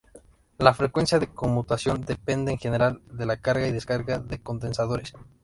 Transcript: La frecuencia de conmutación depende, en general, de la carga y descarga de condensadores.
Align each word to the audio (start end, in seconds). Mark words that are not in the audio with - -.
La 0.57 0.73
frecuencia 0.73 1.19
de 1.19 1.27
conmutación 1.27 2.01
depende, 2.01 2.51
en 2.51 2.57
general, 2.57 3.03
de 3.11 3.27
la 3.27 3.37
carga 3.39 3.67
y 3.67 3.71
descarga 3.71 4.17
de 4.17 4.41
condensadores. 4.41 5.13